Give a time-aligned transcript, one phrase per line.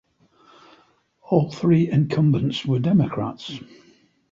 [1.29, 3.59] All three incumbents were Democrats.